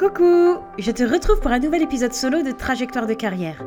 Coucou 0.00 0.56
Je 0.78 0.92
te 0.92 1.02
retrouve 1.02 1.40
pour 1.40 1.50
un 1.50 1.58
nouvel 1.58 1.82
épisode 1.82 2.14
solo 2.14 2.40
de 2.40 2.52
Trajectoire 2.52 3.06
de 3.06 3.12
carrière. 3.12 3.62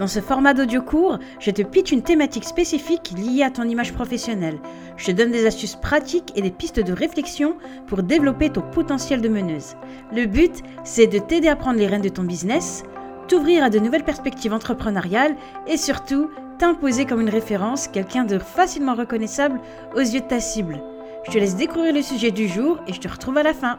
Dans 0.00 0.08
ce 0.08 0.18
format 0.18 0.52
d'audio 0.52 0.82
court, 0.82 1.20
je 1.38 1.52
te 1.52 1.62
pitch 1.62 1.92
une 1.92 2.02
thématique 2.02 2.42
spécifique 2.42 3.12
liée 3.16 3.44
à 3.44 3.52
ton 3.52 3.62
image 3.62 3.92
professionnelle. 3.92 4.58
Je 4.96 5.06
te 5.06 5.12
donne 5.12 5.30
des 5.30 5.46
astuces 5.46 5.76
pratiques 5.76 6.32
et 6.34 6.42
des 6.42 6.50
pistes 6.50 6.80
de 6.80 6.92
réflexion 6.92 7.54
pour 7.86 8.02
développer 8.02 8.50
ton 8.50 8.62
potentiel 8.62 9.20
de 9.20 9.28
meneuse. 9.28 9.76
Le 10.12 10.26
but, 10.26 10.60
c'est 10.82 11.06
de 11.06 11.20
t'aider 11.20 11.46
à 11.46 11.54
prendre 11.54 11.78
les 11.78 11.86
rênes 11.86 12.02
de 12.02 12.08
ton 12.08 12.24
business, 12.24 12.82
t'ouvrir 13.28 13.62
à 13.62 13.70
de 13.70 13.78
nouvelles 13.78 14.02
perspectives 14.02 14.52
entrepreneuriales 14.52 15.36
et 15.68 15.76
surtout 15.76 16.30
t'imposer 16.58 17.04
comme 17.04 17.20
une 17.20 17.28
référence, 17.28 17.86
quelqu'un 17.86 18.24
de 18.24 18.40
facilement 18.40 18.96
reconnaissable 18.96 19.60
aux 19.94 20.00
yeux 20.00 20.20
de 20.22 20.26
ta 20.26 20.40
cible. 20.40 20.82
Je 21.28 21.30
te 21.30 21.38
laisse 21.38 21.54
découvrir 21.54 21.94
le 21.94 22.02
sujet 22.02 22.32
du 22.32 22.48
jour 22.48 22.80
et 22.88 22.92
je 22.92 22.98
te 22.98 23.06
retrouve 23.06 23.38
à 23.38 23.44
la 23.44 23.54
fin. 23.54 23.78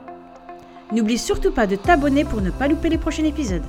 N'oublie 0.91 1.17
surtout 1.17 1.51
pas 1.51 1.67
de 1.67 1.75
t'abonner 1.75 2.23
pour 2.23 2.39
ne 2.39 2.49
pas 2.49 2.67
louper 2.67 2.87
les 2.87 2.97
prochains 2.97 3.25
épisodes. 3.25 3.63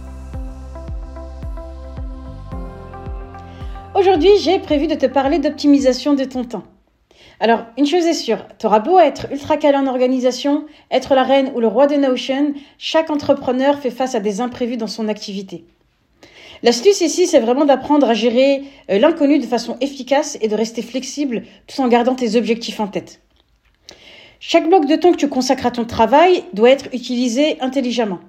Aujourd'hui, 3.97 4.31
j'ai 4.41 4.61
prévu 4.61 4.87
de 4.87 4.95
te 4.95 5.07
parler 5.07 5.41
d'optimisation 5.41 6.15
de 6.15 6.23
ton 6.23 6.45
temps. 6.45 6.63
Alors, 7.41 7.65
une 7.77 7.87
chose 7.87 8.07
est 8.07 8.15
sûre, 8.15 8.47
tu 8.59 8.67
auras 8.67 8.79
beau 8.79 9.01
être 9.01 9.27
ultra 9.33 9.57
calé 9.57 9.77
en 9.77 9.89
organisation, 9.89 10.67
être 10.93 11.17
la 11.17 11.25
reine 11.25 11.51
ou 11.55 11.61
le 11.61 11.67
roi 11.67 11.89
de 11.89 11.97
Notion, 11.97 12.55
chaque 12.79 13.11
entrepreneur 13.11 13.79
fait 13.79 13.91
face 13.91 14.15
à 14.15 14.21
des 14.21 14.41
imprévus 14.41 14.77
dans 14.77 14.87
son 14.87 15.09
activité. 15.09 15.65
L'astuce 16.63 17.01
ici, 17.01 17.27
c'est 17.27 17.41
vraiment 17.41 17.65
d'apprendre 17.65 18.09
à 18.09 18.15
gérer 18.15 18.63
euh, 18.91 18.99
l'inconnu 18.99 19.39
de 19.39 19.47
façon 19.47 19.77
efficace 19.81 20.39
et 20.41 20.49
de 20.49 20.57
rester 20.57 20.83
flexible 20.83 21.43
tout 21.67 21.81
en 21.81 21.89
gardant 21.89 22.15
tes 22.15 22.37
objectifs 22.37 22.81
en 22.81 22.89
tête. 22.89 23.21
Chaque 24.41 24.69
bloc 24.69 24.87
de 24.87 24.97
temps 24.97 25.13
que 25.13 25.17
tu 25.17 25.29
consacres 25.29 25.67
à 25.67 25.71
ton 25.71 25.85
travail 25.85 26.45
doit 26.53 26.71
être 26.71 26.87
utilisé 26.93 27.61
intelligemment. 27.61 28.21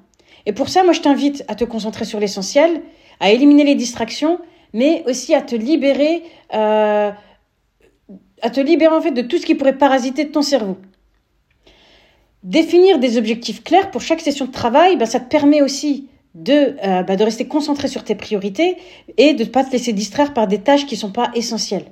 Et 0.46 0.54
pour 0.54 0.70
ça, 0.70 0.84
moi, 0.84 0.94
je 0.94 1.02
t'invite 1.02 1.44
à 1.48 1.56
te 1.56 1.64
concentrer 1.64 2.06
sur 2.06 2.20
l'essentiel, 2.20 2.82
à 3.20 3.32
éliminer 3.32 3.64
les 3.64 3.76
distractions, 3.76 4.40
mais 4.74 5.04
aussi 5.08 5.36
à 5.36 5.42
te 5.42 5.56
libérer, 5.56 6.24
euh, 6.54 7.12
à 8.42 8.50
te 8.50 8.60
libérer 8.60 8.96
en 8.96 9.02
fait 9.02 9.12
de 9.12 9.22
tout 9.22 9.38
ce 9.38 9.46
qui 9.46 9.56
pourrait 9.56 9.78
parasiter 9.78 10.30
ton 10.30 10.42
cerveau. 10.42 10.78
Définir 12.44 13.00
des 13.00 13.18
objectifs 13.18 13.64
clairs 13.64 13.92
pour 13.92 14.02
chaque 14.02 14.22
session 14.22 14.46
de 14.46 14.52
travail, 14.52 14.96
bah, 14.98 15.06
ça 15.06 15.20
te 15.20 15.30
permet 15.30 15.62
aussi 15.62 16.08
de, 16.36 16.78
euh, 16.84 17.04
bah, 17.04 17.16
de 17.16 17.24
rester 17.24 17.48
concentré 17.48 17.88
sur 17.88 18.04
tes 18.04 18.16
priorités 18.16 18.78
et 19.18 19.34
de 19.34 19.44
ne 19.44 19.50
pas 19.50 19.64
te 19.64 19.72
laisser 19.72 19.94
distraire 19.94 20.34
par 20.34 20.48
des 20.48 20.60
tâches 20.60 20.86
qui 20.86 20.96
ne 20.96 21.00
sont 21.00 21.12
pas 21.12 21.32
essentielles. 21.36 21.86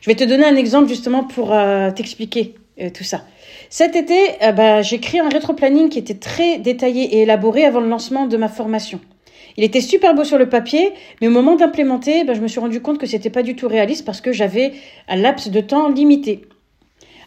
Je 0.00 0.08
vais 0.08 0.16
te 0.16 0.24
donner 0.24 0.44
un 0.44 0.56
exemple 0.56 0.88
justement 0.88 1.24
pour 1.24 1.52
euh, 1.52 1.90
t'expliquer 1.90 2.54
tout 2.92 3.04
ça. 3.04 3.22
Cet 3.70 3.96
été, 3.96 4.16
euh, 4.42 4.52
bah, 4.52 4.82
j'ai 4.82 5.00
créé 5.00 5.20
un 5.20 5.28
rétro-planning 5.28 5.88
qui 5.88 5.98
était 5.98 6.14
très 6.14 6.58
détaillé 6.58 7.16
et 7.16 7.22
élaboré 7.22 7.64
avant 7.64 7.80
le 7.80 7.88
lancement 7.88 8.26
de 8.26 8.36
ma 8.36 8.48
formation. 8.48 9.00
Il 9.56 9.64
était 9.64 9.80
super 9.80 10.14
beau 10.14 10.24
sur 10.24 10.38
le 10.38 10.48
papier, 10.48 10.92
mais 11.20 11.28
au 11.28 11.30
moment 11.30 11.56
d'implémenter, 11.56 12.24
bah, 12.24 12.34
je 12.34 12.40
me 12.40 12.48
suis 12.48 12.60
rendu 12.60 12.80
compte 12.80 12.98
que 12.98 13.06
c'était 13.06 13.30
pas 13.30 13.42
du 13.42 13.56
tout 13.56 13.68
réaliste 13.68 14.04
parce 14.04 14.20
que 14.20 14.32
j'avais 14.32 14.72
un 15.08 15.16
laps 15.16 15.50
de 15.50 15.60
temps 15.60 15.88
limité. 15.88 16.42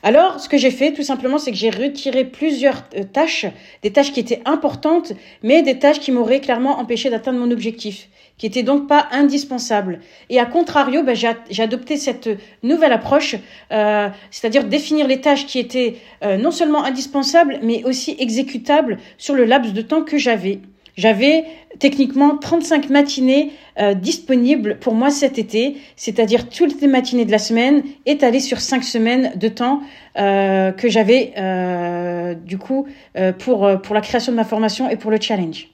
Alors, 0.02 0.39
ce 0.39 0.47
que 0.47 0.58
j'ai 0.58 0.72
fait, 0.72 0.94
tout 0.94 1.03
simplement, 1.03 1.38
c'est 1.38 1.52
que 1.52 1.58
j'ai 1.58 1.69
retiré 1.69 2.23
plusieurs 2.23 2.86
euh, 2.95 3.03
tâches, 3.03 3.45
des 3.83 3.92
tâches 3.92 4.14
qui 4.14 4.22
étaient 4.22 4.41
importantes, 4.45 5.11
mais 5.44 5.61
des 5.61 5.78
tâches 5.78 6.00
qui 6.00 6.14
m'auraient 6.14 6.39
clairement 6.39 6.80
empêché 6.80 7.09
d'atteindre 7.09 7.39
mon 7.39 7.52
objectif, 7.52 8.08
qui 8.38 8.45
étaient 8.45 8.64
donc 8.64 8.88
pas 8.88 9.08
indispensables. 9.11 10.00
Et 10.30 10.39
à 10.39 10.45
contrario, 10.45 11.03
ben, 11.03 11.16
j'ai 11.16 11.64
adopté 11.64 11.97
cette 11.97 12.30
nouvelle 12.64 12.94
approche, 12.94 13.36
euh, 13.73 14.08
c'est-à-dire 14.31 14.64
définir 14.64 15.06
les 15.06 15.19
tâches 15.19 15.45
qui 15.45 15.59
étaient 15.59 15.97
euh, 16.23 16.38
non 16.38 16.52
seulement 16.52 16.86
indispensables, 16.86 17.59
mais 17.61 17.84
aussi 17.84 18.16
exécutables 18.19 19.00
sur 19.17 19.36
le 19.36 19.44
laps 19.44 19.73
de 19.73 19.81
temps 19.81 20.03
que 20.03 20.17
j'avais. 20.17 20.59
J'avais 21.00 21.45
techniquement 21.80 22.38
35 22.38 22.90
matinées 22.90 23.53
euh, 23.79 23.94
disponibles 23.94 24.79
pour 24.79 24.96
moi 24.96 25.12
cet 25.12 25.40
été, 25.40 25.78
c'est-à-dire 25.96 26.50
toutes 26.50 26.81
les 26.81 26.88
matinées 26.88 27.24
de 27.24 27.31
la 27.31 27.38
semaine 27.40 27.84
étalées 28.06 28.41
sur 28.41 28.59
5 28.59 28.84
semaines 28.84 29.31
de 29.38 29.47
temps 29.47 29.79
euh, 30.18 30.74
que 30.74 30.90
j'avais 30.90 31.31
euh, 31.38 32.34
du 32.34 32.57
coup 32.57 32.85
pour, 33.38 33.69
pour 33.81 33.96
la 33.96 34.01
création 34.01 34.34
de 34.34 34.35
ma 34.35 34.44
formation 34.44 34.90
et 34.90 34.97
pour 34.97 35.09
le 35.09 35.22
challenge. 35.22 35.69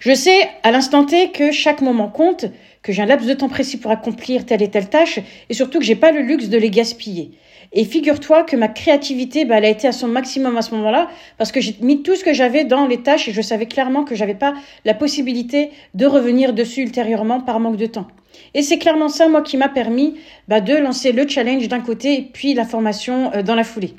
Je 0.00 0.14
sais 0.14 0.48
à 0.62 0.70
l'instant 0.70 1.04
T 1.04 1.30
que 1.30 1.50
chaque 1.52 1.80
moment 1.80 2.08
compte, 2.08 2.46
que 2.82 2.92
j'ai 2.92 3.02
un 3.02 3.06
laps 3.06 3.26
de 3.26 3.34
temps 3.34 3.48
précis 3.48 3.78
pour 3.78 3.90
accomplir 3.90 4.44
telle 4.44 4.62
et 4.62 4.70
telle 4.70 4.90
tâche, 4.90 5.18
et 5.48 5.54
surtout 5.54 5.78
que 5.78 5.84
j'ai 5.84 5.96
pas 5.96 6.12
le 6.12 6.20
luxe 6.20 6.48
de 6.48 6.58
les 6.58 6.70
gaspiller. 6.70 7.32
Et 7.72 7.84
figure-toi 7.84 8.44
que 8.44 8.56
ma 8.56 8.68
créativité, 8.68 9.44
bah, 9.44 9.56
elle 9.58 9.64
a 9.64 9.68
été 9.68 9.88
à 9.88 9.92
son 9.92 10.06
maximum 10.06 10.56
à 10.56 10.62
ce 10.62 10.74
moment-là, 10.74 11.08
parce 11.38 11.50
que 11.50 11.60
j'ai 11.60 11.74
mis 11.80 12.02
tout 12.02 12.14
ce 12.14 12.22
que 12.22 12.32
j'avais 12.32 12.64
dans 12.64 12.86
les 12.86 12.98
tâches 12.98 13.28
et 13.28 13.32
je 13.32 13.42
savais 13.42 13.66
clairement 13.66 14.04
que 14.04 14.14
j'avais 14.14 14.34
pas 14.34 14.54
la 14.84 14.94
possibilité 14.94 15.70
de 15.94 16.06
revenir 16.06 16.52
dessus 16.52 16.82
ultérieurement 16.82 17.40
par 17.40 17.58
manque 17.58 17.76
de 17.76 17.86
temps. 17.86 18.06
Et 18.52 18.62
c'est 18.62 18.78
clairement 18.78 19.08
ça, 19.08 19.28
moi, 19.28 19.42
qui 19.42 19.56
m'a 19.56 19.68
permis 19.68 20.14
bah, 20.46 20.60
de 20.60 20.74
lancer 20.76 21.10
le 21.12 21.26
challenge 21.26 21.66
d'un 21.68 21.80
côté 21.80 22.30
puis 22.32 22.54
la 22.54 22.64
formation 22.64 23.32
euh, 23.34 23.42
dans 23.42 23.54
la 23.54 23.64
foulée. 23.64 23.94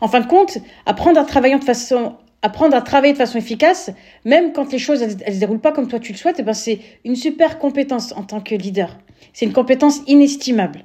En 0.00 0.08
fin 0.08 0.20
de 0.20 0.26
compte, 0.26 0.58
apprendre 0.84 1.18
à 1.18 1.24
travailler 1.24 1.58
de 1.58 1.64
façon 1.64 2.16
apprendre 2.44 2.76
à 2.76 2.82
travailler 2.82 3.14
de 3.14 3.18
façon 3.18 3.38
efficace, 3.38 3.90
même 4.26 4.52
quand 4.52 4.70
les 4.70 4.78
choses 4.78 5.00
elles, 5.02 5.34
se 5.34 5.40
déroulent 5.40 5.60
pas 5.60 5.72
comme 5.72 5.88
toi 5.88 5.98
tu 5.98 6.12
le 6.12 6.18
souhaites, 6.18 6.36
eh 6.38 6.42
ben 6.42 6.52
c'est 6.52 6.78
une 7.04 7.16
super 7.16 7.58
compétence 7.58 8.12
en 8.12 8.22
tant 8.22 8.40
que 8.40 8.54
leader. 8.54 8.98
C'est 9.32 9.46
une 9.46 9.54
compétence 9.54 10.02
inestimable. 10.06 10.84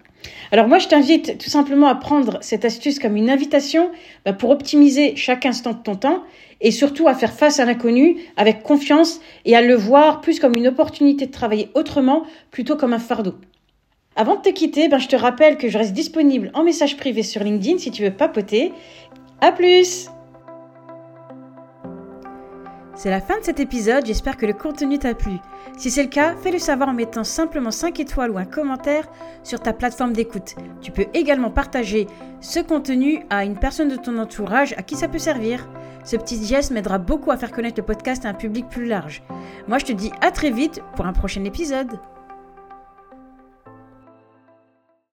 Alors 0.51 0.67
moi, 0.69 0.79
je 0.79 0.87
t'invite 0.87 1.37
tout 1.37 1.49
simplement 1.49 1.87
à 1.87 1.95
prendre 1.95 2.37
cette 2.41 2.63
astuce 2.63 2.97
comme 2.97 3.17
une 3.17 3.29
invitation 3.29 3.91
bah, 4.25 4.31
pour 4.31 4.51
optimiser 4.51 5.15
chaque 5.17 5.45
instant 5.45 5.73
de 5.73 5.83
ton 5.83 5.95
temps 5.95 6.23
et 6.61 6.71
surtout 6.71 7.09
à 7.09 7.13
faire 7.13 7.33
face 7.33 7.59
à 7.59 7.65
l'inconnu 7.65 8.17
avec 8.37 8.63
confiance 8.63 9.19
et 9.43 9.55
à 9.55 9.61
le 9.61 9.75
voir 9.75 10.21
plus 10.21 10.39
comme 10.39 10.55
une 10.55 10.67
opportunité 10.67 11.25
de 11.25 11.31
travailler 11.31 11.69
autrement 11.73 12.23
plutôt 12.51 12.77
comme 12.77 12.93
un 12.93 12.99
fardeau. 12.99 13.35
Avant 14.15 14.37
de 14.37 14.41
te 14.41 14.49
quitter, 14.49 14.87
ben, 14.87 14.97
je 14.97 15.07
te 15.09 15.15
rappelle 15.17 15.57
que 15.57 15.67
je 15.67 15.77
reste 15.77 15.93
disponible 15.93 16.51
en 16.53 16.63
message 16.63 16.95
privé 16.95 17.21
sur 17.21 17.43
LinkedIn 17.43 17.79
si 17.79 17.91
tu 17.91 18.03
veux 18.03 18.11
papoter. 18.11 18.71
À 19.41 19.51
plus 19.51 20.09
c'est 22.99 23.09
la 23.09 23.21
fin 23.21 23.39
de 23.39 23.45
cet 23.45 23.61
épisode, 23.61 24.05
j'espère 24.05 24.35
que 24.35 24.45
le 24.45 24.51
contenu 24.51 24.99
t'a 24.99 25.15
plu. 25.15 25.37
Si 25.77 25.89
c'est 25.89 26.03
le 26.03 26.09
cas, 26.09 26.35
fais-le 26.35 26.59
savoir 26.59 26.89
en 26.89 26.93
mettant 26.93 27.23
simplement 27.23 27.71
5 27.71 27.97
étoiles 28.01 28.29
ou 28.29 28.37
un 28.37 28.43
commentaire 28.43 29.07
sur 29.41 29.61
ta 29.61 29.71
plateforme 29.71 30.11
d'écoute. 30.11 30.55
Tu 30.81 30.91
peux 30.91 31.05
également 31.13 31.49
partager 31.49 32.07
ce 32.41 32.59
contenu 32.59 33.23
à 33.29 33.45
une 33.45 33.57
personne 33.57 33.87
de 33.87 33.95
ton 33.95 34.17
entourage 34.17 34.73
à 34.73 34.83
qui 34.83 34.97
ça 34.97 35.07
peut 35.07 35.17
servir. 35.17 35.69
Ce 36.03 36.17
petit 36.17 36.43
geste 36.45 36.71
m'aidera 36.71 36.97
beaucoup 36.97 37.31
à 37.31 37.37
faire 37.37 37.53
connaître 37.53 37.79
le 37.79 37.85
podcast 37.85 38.25
à 38.25 38.29
un 38.29 38.33
public 38.33 38.67
plus 38.67 38.85
large. 38.85 39.23
Moi 39.69 39.77
je 39.77 39.85
te 39.85 39.93
dis 39.93 40.11
à 40.19 40.31
très 40.31 40.51
vite 40.51 40.81
pour 40.97 41.05
un 41.05 41.13
prochain 41.13 41.45
épisode. 41.45 42.01